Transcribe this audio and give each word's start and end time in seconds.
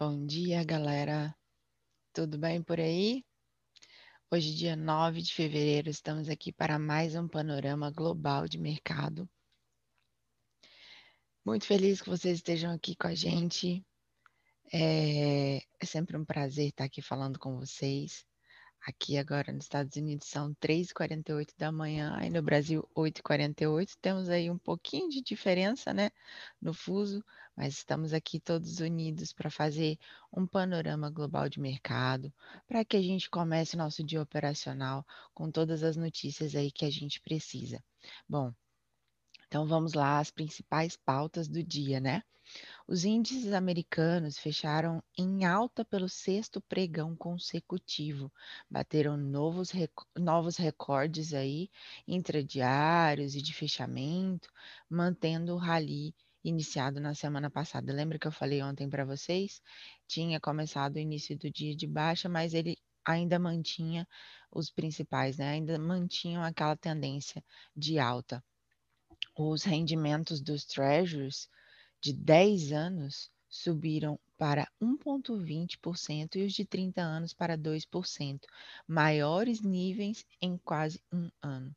Bom 0.00 0.24
dia, 0.26 0.62
galera. 0.62 1.34
Tudo 2.12 2.38
bem 2.38 2.62
por 2.62 2.78
aí? 2.78 3.24
Hoje, 4.30 4.54
dia 4.54 4.76
9 4.76 5.20
de 5.20 5.34
fevereiro, 5.34 5.90
estamos 5.90 6.28
aqui 6.28 6.52
para 6.52 6.78
mais 6.78 7.16
um 7.16 7.26
panorama 7.26 7.90
global 7.90 8.46
de 8.46 8.58
mercado. 8.58 9.28
Muito 11.44 11.66
feliz 11.66 12.00
que 12.00 12.08
vocês 12.08 12.36
estejam 12.36 12.72
aqui 12.72 12.94
com 12.94 13.08
a 13.08 13.14
gente. 13.16 13.84
É, 14.72 15.56
é 15.80 15.84
sempre 15.84 16.16
um 16.16 16.24
prazer 16.24 16.68
estar 16.68 16.84
aqui 16.84 17.02
falando 17.02 17.36
com 17.36 17.58
vocês. 17.58 18.24
Aqui 18.86 19.18
agora 19.18 19.52
nos 19.52 19.64
Estados 19.64 19.96
Unidos 19.96 20.28
são 20.28 20.54
3h48 20.54 21.54
da 21.58 21.72
manhã, 21.72 22.14
aí 22.16 22.30
no 22.30 22.40
Brasil 22.40 22.88
8h48. 22.94 23.96
Temos 24.00 24.28
aí 24.28 24.48
um 24.48 24.58
pouquinho 24.58 25.08
de 25.08 25.20
diferença, 25.20 25.92
né, 25.92 26.10
no 26.62 26.72
fuso, 26.72 27.24
mas 27.58 27.74
estamos 27.74 28.14
aqui 28.14 28.38
todos 28.38 28.78
unidos 28.78 29.32
para 29.32 29.50
fazer 29.50 29.98
um 30.32 30.46
panorama 30.46 31.10
global 31.10 31.48
de 31.48 31.58
mercado, 31.58 32.32
para 32.68 32.84
que 32.84 32.96
a 32.96 33.02
gente 33.02 33.28
comece 33.28 33.74
o 33.74 33.78
nosso 33.78 34.04
dia 34.04 34.22
operacional 34.22 35.04
com 35.34 35.50
todas 35.50 35.82
as 35.82 35.96
notícias 35.96 36.54
aí 36.54 36.70
que 36.70 36.84
a 36.84 36.90
gente 36.90 37.20
precisa. 37.20 37.82
Bom, 38.28 38.54
então 39.48 39.66
vamos 39.66 39.92
lá, 39.92 40.20
as 40.20 40.30
principais 40.30 40.96
pautas 40.96 41.48
do 41.48 41.60
dia, 41.60 41.98
né? 41.98 42.22
Os 42.86 43.04
índices 43.04 43.52
americanos 43.52 44.38
fecharam 44.38 45.02
em 45.18 45.44
alta 45.44 45.84
pelo 45.84 46.08
sexto 46.08 46.60
pregão 46.60 47.16
consecutivo, 47.16 48.32
bateram 48.70 49.16
novos, 49.16 49.72
novos 50.16 50.56
recordes 50.56 51.34
aí 51.34 51.68
intradiários 52.06 53.34
e 53.34 53.42
de 53.42 53.52
fechamento, 53.52 54.48
mantendo 54.88 55.54
o 55.54 55.58
rally 55.58 56.14
iniciado 56.48 57.00
na 57.00 57.14
semana 57.14 57.50
passada. 57.50 57.92
Lembra 57.92 58.18
que 58.18 58.26
eu 58.26 58.32
falei 58.32 58.62
ontem 58.62 58.88
para 58.88 59.04
vocês? 59.04 59.60
Tinha 60.06 60.40
começado 60.40 60.96
o 60.96 60.98
início 60.98 61.36
do 61.38 61.50
dia 61.50 61.74
de 61.76 61.86
baixa, 61.86 62.28
mas 62.28 62.54
ele 62.54 62.76
ainda 63.04 63.38
mantinha 63.38 64.06
os 64.50 64.70
principais, 64.70 65.38
né? 65.38 65.50
Ainda 65.50 65.78
mantinham 65.78 66.42
aquela 66.42 66.76
tendência 66.76 67.44
de 67.76 67.98
alta. 67.98 68.42
Os 69.36 69.62
rendimentos 69.62 70.40
dos 70.40 70.64
treasuries 70.64 71.48
de 72.00 72.12
10 72.12 72.72
anos 72.72 73.30
subiram 73.48 74.18
para 74.36 74.70
1,20% 74.80 76.36
e 76.36 76.44
os 76.44 76.52
de 76.52 76.64
30 76.64 77.00
anos 77.00 77.32
para 77.32 77.56
2%, 77.56 78.40
maiores 78.86 79.60
níveis 79.60 80.24
em 80.40 80.56
quase 80.58 81.02
um 81.12 81.30
ano. 81.42 81.74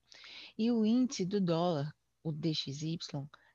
E 0.58 0.70
o 0.72 0.86
índice 0.86 1.26
do 1.26 1.42
dólar, 1.42 1.94
o 2.24 2.32
DXY, 2.32 3.00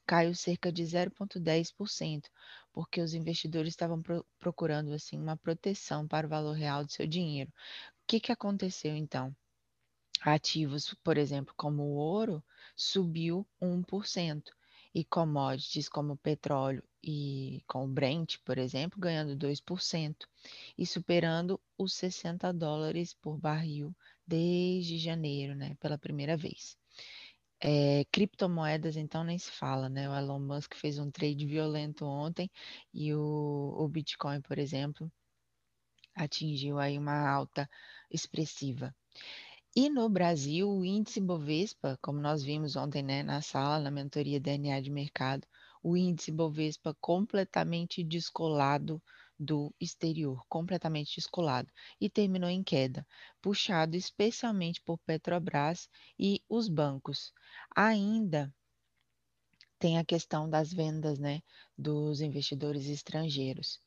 caiu 0.06 0.34
cerca 0.34 0.70
de 0.72 0.84
0,10%, 0.84 2.28
porque 2.72 3.00
os 3.00 3.14
investidores 3.14 3.72
estavam 3.72 4.00
pro 4.00 4.24
procurando 4.38 4.92
assim 4.92 5.18
uma 5.18 5.36
proteção 5.36 6.06
para 6.06 6.26
o 6.26 6.30
valor 6.30 6.52
real 6.52 6.84
do 6.84 6.92
seu 6.92 7.06
dinheiro. 7.06 7.50
O 7.50 8.06
que, 8.06 8.20
que 8.20 8.32
aconteceu 8.32 8.94
então? 8.94 9.34
Ativos, 10.22 10.94
por 11.04 11.18
exemplo, 11.18 11.52
como 11.56 11.82
o 11.82 11.96
ouro, 11.96 12.42
subiu 12.76 13.46
1% 13.60 14.52
e 14.94 15.04
commodities 15.04 15.88
como 15.88 16.16
petróleo 16.16 16.82
e 17.02 17.62
com 17.66 17.84
o 17.84 17.88
Brent, 17.88 18.38
por 18.44 18.58
exemplo, 18.58 18.98
ganhando 18.98 19.36
2% 19.36 20.26
e 20.76 20.86
superando 20.86 21.60
os 21.76 21.92
60 21.94 22.52
dólares 22.52 23.14
por 23.14 23.38
barril 23.38 23.94
desde 24.26 24.98
janeiro, 24.98 25.54
né, 25.54 25.76
pela 25.80 25.98
primeira 25.98 26.36
vez. 26.36 26.76
É, 27.60 28.04
criptomoedas, 28.12 28.96
então, 28.96 29.24
nem 29.24 29.38
se 29.38 29.50
fala, 29.50 29.88
né? 29.88 30.08
O 30.08 30.14
Elon 30.14 30.38
Musk 30.40 30.74
fez 30.74 30.98
um 30.98 31.10
trade 31.10 31.46
violento 31.46 32.04
ontem 32.04 32.50
e 32.92 33.14
o, 33.14 33.74
o 33.78 33.88
Bitcoin, 33.88 34.40
por 34.42 34.58
exemplo, 34.58 35.10
atingiu 36.14 36.78
aí 36.78 36.98
uma 36.98 37.28
alta 37.28 37.68
expressiva. 38.10 38.94
E 39.74 39.90
no 39.90 40.08
Brasil, 40.08 40.68
o 40.70 40.84
índice 40.84 41.20
Bovespa, 41.20 41.98
como 42.02 42.18
nós 42.20 42.42
vimos 42.42 42.76
ontem 42.76 43.02
né, 43.02 43.22
na 43.22 43.42
sala, 43.42 43.78
na 43.78 43.90
mentoria 43.90 44.40
DNA 44.40 44.80
de 44.80 44.90
mercado, 44.90 45.46
o 45.82 45.96
índice 45.96 46.32
Bovespa 46.32 46.96
completamente 47.00 48.02
descolado 48.02 49.02
do 49.38 49.74
exterior, 49.80 50.44
completamente 50.48 51.16
descolado, 51.16 51.70
e 52.00 52.08
terminou 52.08 52.48
em 52.48 52.62
queda, 52.62 53.06
puxado 53.40 53.96
especialmente 53.96 54.80
por 54.82 54.98
Petrobras 54.98 55.88
e 56.18 56.42
os 56.48 56.68
bancos. 56.68 57.32
Ainda 57.74 58.54
tem 59.78 59.98
a 59.98 60.04
questão 60.04 60.48
das 60.48 60.72
vendas 60.72 61.18
né, 61.18 61.42
dos 61.76 62.20
investidores 62.20 62.86
estrangeiros. 62.88 63.80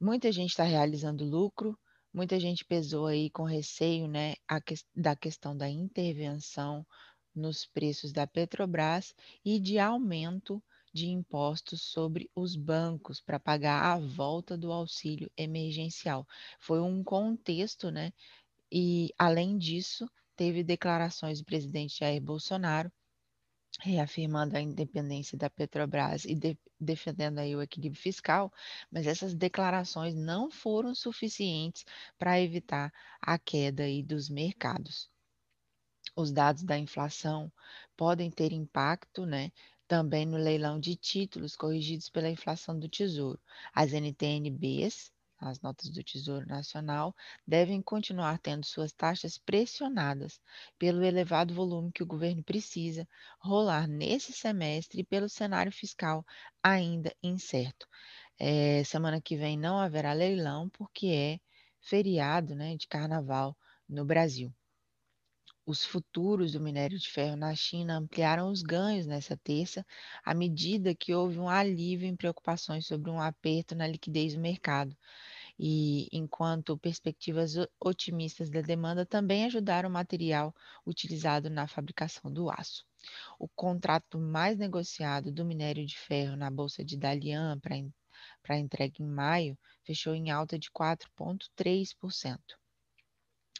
Muita 0.00 0.32
gente 0.32 0.50
está 0.50 0.64
realizando 0.64 1.24
lucro, 1.24 1.78
Muita 2.14 2.38
gente 2.38 2.64
pesou 2.64 3.06
aí 3.06 3.28
com 3.28 3.42
receio, 3.42 4.06
né, 4.06 4.36
que, 4.64 4.76
da 4.94 5.16
questão 5.16 5.56
da 5.56 5.68
intervenção 5.68 6.86
nos 7.34 7.66
preços 7.66 8.12
da 8.12 8.24
Petrobras 8.24 9.12
e 9.44 9.58
de 9.58 9.80
aumento 9.80 10.62
de 10.94 11.08
impostos 11.08 11.82
sobre 11.82 12.30
os 12.34 12.56
bancos 12.56 13.20
para 13.20 13.40
pagar 13.40 13.82
a 13.84 13.98
volta 13.98 14.56
do 14.56 14.72
auxílio 14.72 15.30
emergencial. 15.36 16.26
Foi 16.60 16.80
um 16.80 17.02
contexto, 17.04 17.90
né? 17.90 18.12
E 18.72 19.12
além 19.18 19.58
disso, 19.58 20.08
teve 20.36 20.64
declarações 20.64 21.40
do 21.40 21.44
presidente 21.44 21.98
Jair 21.98 22.22
Bolsonaro 22.22 22.92
reafirmando 23.80 24.56
a 24.56 24.60
independência 24.60 25.36
da 25.36 25.50
Petrobras 25.50 26.24
e 26.24 26.34
de, 26.34 26.58
defendendo 26.80 27.38
aí 27.38 27.56
o 27.56 27.62
equilíbrio 27.62 28.00
fiscal, 28.00 28.52
mas 28.90 29.06
essas 29.06 29.34
declarações 29.34 30.14
não 30.14 30.50
foram 30.50 30.94
suficientes 30.94 31.84
para 32.18 32.40
evitar 32.40 32.92
a 33.20 33.38
queda 33.38 33.84
aí 33.84 34.02
dos 34.02 34.28
mercados. 34.28 35.10
Os 36.16 36.30
dados 36.30 36.62
da 36.62 36.78
inflação 36.78 37.52
podem 37.96 38.30
ter 38.30 38.52
impacto, 38.52 39.26
né, 39.26 39.50
também 39.94 40.26
no 40.26 40.36
leilão 40.36 40.80
de 40.80 40.96
títulos 40.96 41.54
corrigidos 41.54 42.08
pela 42.10 42.28
inflação 42.28 42.76
do 42.76 42.88
Tesouro. 42.88 43.40
As 43.72 43.92
NTNBs 43.92 45.12
as 45.38 45.60
notas 45.60 45.90
do 45.90 46.02
Tesouro 46.02 46.46
Nacional, 46.46 47.14
devem 47.46 47.82
continuar 47.82 48.38
tendo 48.38 48.64
suas 48.64 48.92
taxas 48.92 49.36
pressionadas 49.36 50.40
pelo 50.78 51.04
elevado 51.04 51.52
volume 51.52 51.92
que 51.92 52.02
o 52.02 52.06
governo 52.06 52.42
precisa 52.42 53.06
rolar 53.38 53.86
nesse 53.86 54.32
semestre 54.32 55.00
e 55.02 55.04
pelo 55.04 55.28
cenário 55.28 55.70
fiscal 55.70 56.24
ainda 56.62 57.14
incerto. 57.22 57.86
É, 58.38 58.82
semana 58.84 59.20
que 59.20 59.36
vem 59.36 59.58
não 59.58 59.78
haverá 59.78 60.12
leilão, 60.12 60.70
porque 60.70 61.08
é 61.08 61.38
feriado 61.80 62.54
né, 62.54 62.76
de 62.76 62.88
carnaval 62.88 63.56
no 63.88 64.04
Brasil. 64.04 64.52
Os 65.66 65.84
futuros 65.84 66.52
do 66.52 66.60
minério 66.60 66.98
de 66.98 67.08
ferro 67.08 67.36
na 67.36 67.54
China 67.54 67.96
ampliaram 67.96 68.50
os 68.50 68.62
ganhos 68.62 69.06
nessa 69.06 69.36
terça, 69.36 69.84
à 70.24 70.34
medida 70.34 70.94
que 70.94 71.14
houve 71.14 71.38
um 71.38 71.48
alívio 71.48 72.06
em 72.06 72.14
preocupações 72.16 72.86
sobre 72.86 73.10
um 73.10 73.20
aperto 73.20 73.74
na 73.74 73.86
liquidez 73.86 74.34
do 74.34 74.40
mercado 74.40 74.96
e 75.58 76.08
enquanto 76.12 76.76
perspectivas 76.76 77.54
otimistas 77.80 78.50
da 78.50 78.60
demanda 78.60 79.06
também 79.06 79.44
ajudaram 79.44 79.88
o 79.88 79.92
material 79.92 80.54
utilizado 80.84 81.48
na 81.48 81.66
fabricação 81.66 82.30
do 82.32 82.50
aço. 82.50 82.84
O 83.38 83.48
contrato 83.48 84.18
mais 84.18 84.58
negociado 84.58 85.30
do 85.30 85.44
minério 85.44 85.86
de 85.86 85.96
ferro 85.96 86.36
na 86.36 86.50
Bolsa 86.50 86.84
de 86.84 86.96
Dalian 86.96 87.58
para 88.42 88.58
entrega 88.58 89.02
em 89.02 89.06
maio 89.06 89.58
fechou 89.82 90.14
em 90.14 90.30
alta 90.30 90.58
de 90.58 90.70
4,3%. 90.70 92.38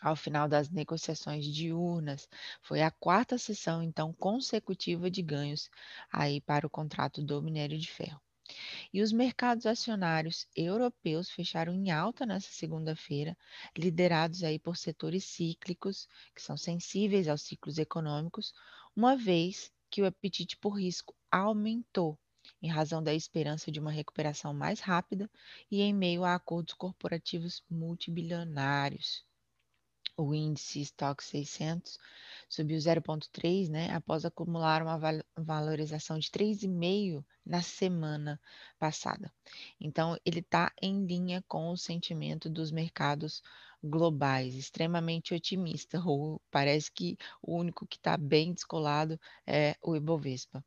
Ao 0.05 0.15
final 0.15 0.47
das 0.49 0.69
negociações 0.69 1.47
diurnas, 1.47 2.29
foi 2.63 2.83
a 2.83 2.91
quarta 2.91 3.39
sessão 3.39 3.83
então 3.83 4.13
consecutiva 4.13 5.11
de 5.11 5.23
ganhos 5.23 5.71
aí 6.13 6.41
para 6.43 6.67
o 6.67 6.71
contrato 6.71 7.23
do 7.23 7.43
minério 7.43 7.79
de 7.79 7.91
ferro. 7.91 8.21
E 8.93 9.03
os 9.03 9.13
mercados 9.13 9.67
acionários 9.67 10.47
europeus 10.57 11.31
fecharam 11.31 11.75
em 11.75 11.91
alta 11.91 12.27
nessa 12.27 12.51
segunda-feira, 12.53 13.37
liderados 13.77 14.45
aí 14.45 14.59
por 14.59 14.77
setores 14.77 15.25
cíclicos, 15.25 16.09
que 16.35 16.43
são 16.43 16.57
sensíveis 16.57 17.29
aos 17.29 17.43
ciclos 17.43 17.79
econômicos, 17.79 18.53
uma 18.97 19.17
vez 19.17 19.73
que 19.91 20.03
o 20.03 20.07
apetite 20.07 20.57
por 20.59 20.79
risco 20.81 21.17
aumentou 21.31 22.19
em 22.63 22.69
razão 22.69 23.03
da 23.03 23.15
esperança 23.15 23.73
de 23.73 23.81
uma 23.81 23.91
recuperação 23.91 24.55
mais 24.55 24.81
rápida 24.81 25.31
e 25.71 25.83
em 25.83 25.95
meio 25.95 26.25
a 26.25 26.35
acordos 26.35 26.75
corporativos 26.75 27.63
multibilionários. 27.71 29.25
O 30.17 30.33
índice 30.33 30.81
Stock 30.83 31.23
600 31.23 31.99
subiu 32.49 32.79
0,3, 32.79 33.69
né, 33.69 33.93
após 33.93 34.25
acumular 34.25 34.81
uma 34.81 34.99
valorização 35.37 36.19
de 36.19 36.31
3,5 36.31 37.25
na 37.45 37.61
semana 37.63 38.41
passada. 38.79 39.33
Então, 39.81 40.17
ele 40.25 40.39
está 40.39 40.73
em 40.81 41.05
linha 41.05 41.43
com 41.49 41.71
o 41.71 41.77
sentimento 41.77 42.49
dos 42.49 42.71
mercados 42.71 43.43
globais, 43.83 44.55
extremamente 44.55 45.35
otimista, 45.35 46.01
ou 46.05 46.41
parece 46.51 46.93
que 46.93 47.19
o 47.43 47.57
único 47.57 47.87
que 47.87 47.97
está 47.97 48.17
bem 48.17 48.55
descolado 48.55 49.19
é 49.47 49.77
o 49.83 49.97
Ibovespa. 49.97 50.65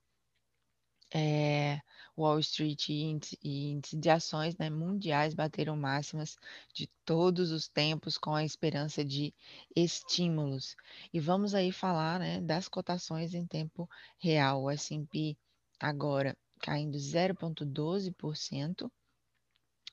É, 1.14 1.82
Wall 2.18 2.40
Street 2.40 2.90
e 2.90 3.04
índice, 3.04 3.98
de 3.98 4.10
ações 4.10 4.58
né, 4.58 4.70
mundiais 4.70 5.34
bateram 5.34 5.78
máximas 5.78 6.38
de 6.74 6.88
todos 7.06 7.52
os 7.52 7.68
tempos 7.68 8.18
com 8.18 8.34
a 8.34 8.44
esperança 8.44 9.06
de 9.06 9.34
estímulos. 9.76 10.76
E 11.14 11.20
vamos 11.20 11.54
aí 11.54 11.72
falar 11.72 12.20
né, 12.20 12.42
das 12.42 12.68
cotações 12.68 13.34
em 13.34 13.46
tempo 13.46 13.90
real. 14.18 14.64
O 14.64 14.72
S&P 14.72 15.38
agora 15.80 16.36
caindo 16.60 16.98
0,12%, 16.98 18.92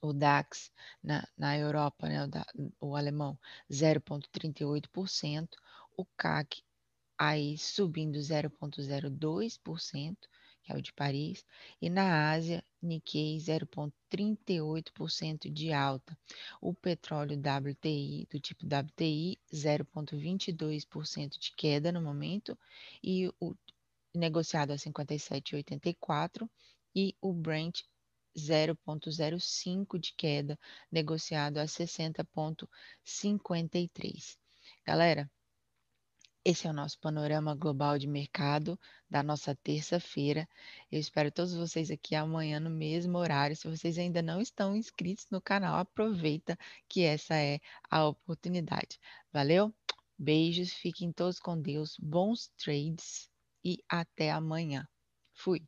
o 0.00 0.12
DAX 0.12 0.70
na, 1.02 1.26
na 1.36 1.58
Europa, 1.58 2.08
né, 2.08 2.24
o, 2.24 2.26
da, 2.26 2.46
o 2.80 2.96
alemão, 2.96 3.38
0,38%, 3.70 5.48
o 5.96 6.04
CAC 6.16 6.62
aí 7.18 7.56
subindo 7.58 8.18
0,02%, 8.18 10.16
que 10.64 10.72
é 10.72 10.76
o 10.76 10.82
de 10.82 10.92
Paris, 10.92 11.44
e 11.80 11.88
na 11.90 12.32
Ásia, 12.32 12.64
Nikkei 12.82 13.36
0,38% 13.36 15.48
de 15.50 15.72
alta. 15.72 16.18
O 16.60 16.74
petróleo 16.74 17.38
WTI, 17.38 18.26
do 18.30 18.40
tipo 18.40 18.66
WTI, 18.66 19.38
0,22% 19.52 21.38
de 21.38 21.52
queda 21.52 21.92
no 21.92 22.02
momento, 22.02 22.58
e 23.02 23.30
o 23.38 23.54
negociado 24.14 24.72
a 24.72 24.76
57,84 24.76 26.48
e 26.94 27.14
o 27.20 27.32
Brent 27.32 27.82
0,05 28.36 29.98
de 29.98 30.12
queda, 30.14 30.58
negociado 30.90 31.58
a 31.58 31.64
60,53. 31.64 34.38
Galera, 34.86 35.30
esse 36.44 36.66
é 36.66 36.70
o 36.70 36.74
nosso 36.74 36.98
panorama 36.98 37.54
global 37.54 37.98
de 37.98 38.06
mercado 38.06 38.78
da 39.08 39.22
nossa 39.22 39.54
terça-feira. 39.56 40.46
Eu 40.92 41.00
espero 41.00 41.32
todos 41.32 41.54
vocês 41.54 41.90
aqui 41.90 42.14
amanhã 42.14 42.60
no 42.60 42.68
mesmo 42.70 43.16
horário. 43.16 43.56
Se 43.56 43.66
vocês 43.66 43.98
ainda 43.98 44.20
não 44.20 44.40
estão 44.40 44.76
inscritos 44.76 45.26
no 45.30 45.40
canal, 45.40 45.76
aproveita 45.78 46.58
que 46.88 47.02
essa 47.02 47.34
é 47.34 47.60
a 47.90 48.06
oportunidade. 48.06 49.00
Valeu? 49.32 49.74
Beijos, 50.18 50.72
fiquem 50.72 51.10
todos 51.12 51.40
com 51.40 51.60
Deus, 51.60 51.96
bons 51.98 52.48
trades 52.58 53.30
e 53.64 53.78
até 53.88 54.30
amanhã. 54.30 54.86
Fui. 55.32 55.66